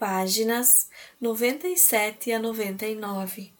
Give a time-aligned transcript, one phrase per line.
[0.00, 0.88] páginas
[1.20, 3.52] 97 a 99.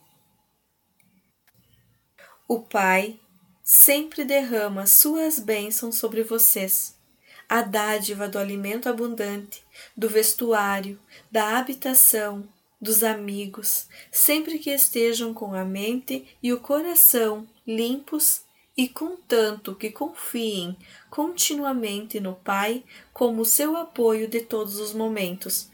[2.48, 3.20] O Pai
[3.62, 6.96] sempre derrama suas bênçãos sobre vocês.
[7.46, 9.62] A dádiva do alimento abundante,
[9.94, 10.98] do vestuário,
[11.30, 12.48] da habitação,
[12.80, 18.44] dos amigos, sempre que estejam com a mente e o coração limpos
[18.74, 20.74] e contanto que confiem
[21.10, 22.82] continuamente no Pai
[23.12, 25.68] como seu apoio de todos os momentos.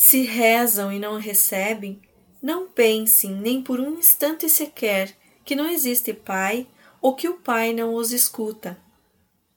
[0.00, 2.00] Se rezam e não recebem,
[2.40, 5.12] não pensem nem por um instante sequer
[5.44, 6.68] que não existe Pai
[7.02, 8.78] ou que o Pai não os escuta.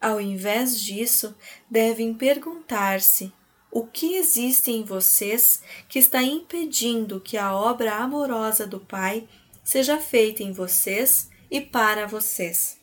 [0.01, 1.37] Ao invés disso,
[1.69, 3.31] devem perguntar-se
[3.69, 9.29] o que existe em vocês que está impedindo que a obra amorosa do Pai
[9.63, 12.79] seja feita em vocês e para vocês.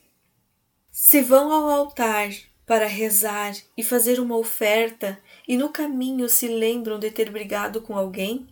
[0.92, 2.30] Se vão ao altar
[2.64, 7.96] para rezar e fazer uma oferta e no caminho se lembram de ter brigado com
[7.96, 8.46] alguém,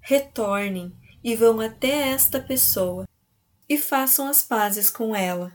[0.00, 0.92] retornem
[1.24, 3.08] e vão até esta pessoa
[3.66, 5.52] e façam as pazes com ela.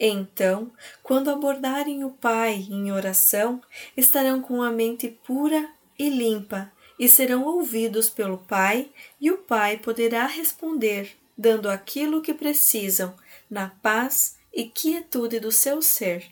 [0.00, 0.70] Então,
[1.02, 3.60] quando abordarem o Pai em oração,
[3.96, 9.76] estarão com a mente pura e limpa e serão ouvidos pelo Pai, e o Pai
[9.78, 13.14] poderá responder, dando aquilo que precisam,
[13.48, 16.26] na paz e quietude do seu ser.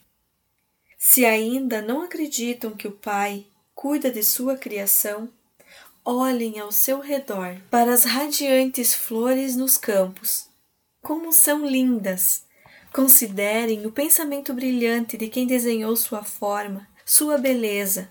[0.99, 5.29] Se ainda não acreditam que o Pai cuida de sua criação,
[6.03, 10.49] olhem ao seu redor para as radiantes flores nos campos.
[11.03, 12.45] Como são lindas!
[12.91, 18.09] Considerem o pensamento brilhante de quem desenhou sua forma, sua beleza.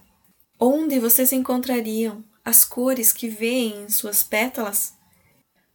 [0.59, 4.93] Onde vocês encontrariam as cores que veem em suas pétalas?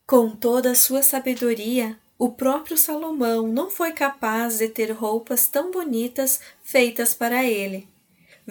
[0.06, 5.72] Com toda a sua sabedoria, o próprio Salomão não foi capaz de ter roupas tão
[5.72, 7.88] bonitas feitas para ele.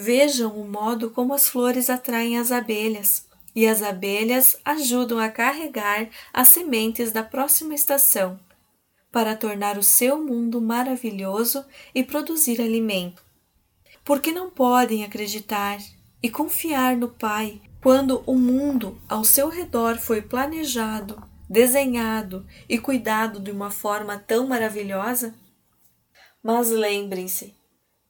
[0.02, 6.08] Vejam o modo como as flores atraem as abelhas, e as abelhas ajudam a carregar
[6.32, 8.40] as sementes da próxima estação,
[9.12, 13.22] para tornar o seu mundo maravilhoso e produzir alimento.
[14.06, 15.78] Porque não podem acreditar
[16.24, 23.38] e confiar no Pai quando o mundo ao seu redor foi planejado desenhado e cuidado
[23.42, 25.36] de uma forma tão maravilhosa?
[26.42, 27.59] Mas lembrem-se,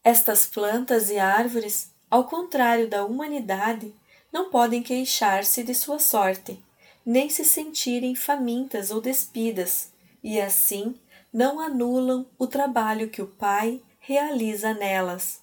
[0.03, 3.93] estas plantas e árvores, ao contrário da humanidade,
[4.31, 6.63] não podem queixar-se de sua sorte,
[7.05, 9.91] nem se sentirem famintas ou despidas,
[10.23, 10.95] e assim
[11.31, 15.41] não anulam o trabalho que o Pai realiza nelas.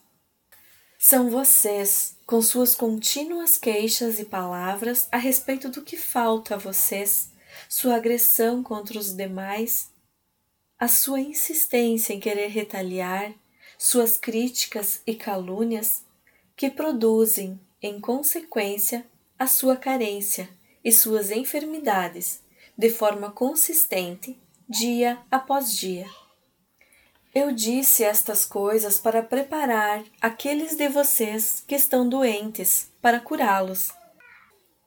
[0.98, 7.30] São vocês, com suas contínuas queixas e palavras a respeito do que falta a vocês,
[7.68, 9.90] sua agressão contra os demais,
[10.78, 13.32] a sua insistência em querer retaliar,
[13.78, 16.04] suas críticas e calúnias,
[16.56, 19.06] que produzem, em consequência,
[19.38, 20.48] a sua carência
[20.84, 22.42] e suas enfermidades
[22.76, 24.38] de forma consistente,
[24.68, 26.06] dia após dia.
[27.34, 33.92] Eu disse estas coisas para preparar aqueles de vocês que estão doentes, para curá-los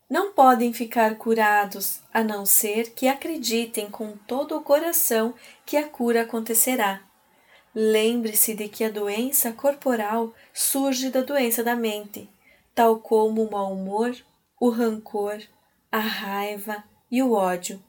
[0.09, 5.87] não podem ficar curados a não ser que acreditem com todo o coração que a
[5.87, 7.03] cura acontecerá.
[7.73, 12.27] Lembre-se de que a doença corporal surge da doença da mente,
[12.73, 14.15] tal como o mau humor,
[14.59, 15.39] o rancor,
[15.91, 17.81] a raiva e o ódio.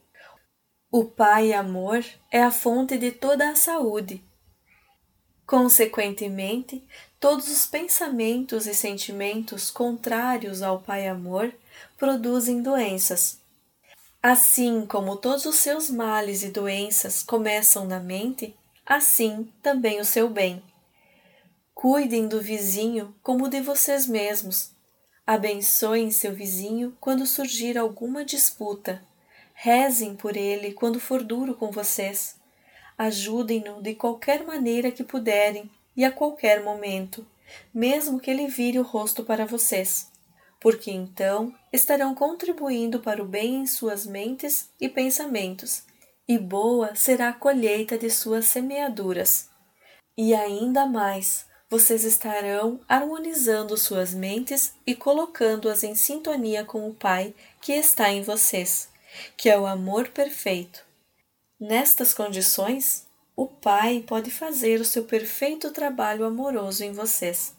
[0.91, 4.23] O Pai Amor é a fonte de toda a saúde.
[5.47, 6.85] Consequentemente,
[7.19, 11.53] todos os pensamentos e sentimentos contrários ao Pai Amor
[11.97, 13.41] produzem doenças.
[14.23, 18.55] Assim como todos os seus males e doenças começam na mente,
[18.91, 20.61] assim também o seu bem.
[21.73, 24.73] Cuidem do vizinho como de vocês mesmos.
[25.25, 29.01] Abençoem seu vizinho quando surgir alguma disputa.
[29.55, 32.35] Rezem por ele quando for duro com vocês.
[32.99, 37.25] Ajudem-no de qualquer maneira que puderem e a qualquer momento,
[37.73, 40.11] mesmo que ele vire o rosto para vocês
[40.61, 45.83] porque então estarão contribuindo para o bem em suas mentes e pensamentos,
[46.31, 49.49] e boa será a colheita de suas semeaduras.
[50.17, 57.35] E ainda mais, vocês estarão harmonizando suas mentes e colocando-as em sintonia com o Pai
[57.61, 58.89] que está em vocês,
[59.37, 60.85] que é o amor perfeito.
[61.59, 67.57] Nestas condições, o Pai pode fazer o seu perfeito trabalho amoroso em vocês.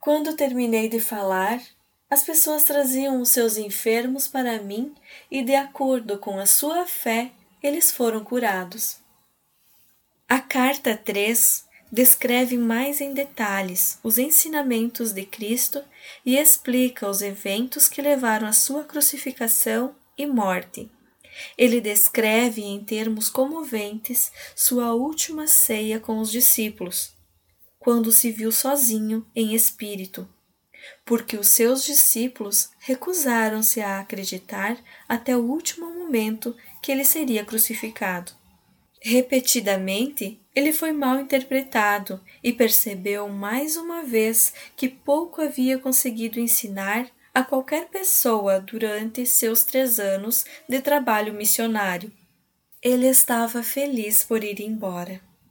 [0.00, 1.62] Quando terminei de falar,
[2.08, 4.94] as pessoas traziam os seus enfermos para mim
[5.30, 7.32] e, de acordo com a sua fé,
[7.62, 8.98] eles foram curados.
[10.28, 15.82] A carta 3 descreve mais em detalhes os ensinamentos de Cristo
[16.24, 20.90] e explica os eventos que levaram à sua crucificação e morte.
[21.56, 27.14] Ele descreve em termos comoventes sua última ceia com os discípulos,
[27.78, 30.28] quando se viu sozinho em espírito,
[31.04, 34.76] porque os seus discípulos recusaram-se a acreditar
[35.08, 38.32] até o último momento que ele seria crucificado.
[39.00, 47.08] Repetidamente, ele foi mal interpretado e percebeu mais uma vez que pouco havia conseguido ensinar
[47.32, 52.10] a qualquer pessoa durante seus três anos de trabalho missionário.
[52.82, 55.20] Ele estava feliz por ir embora.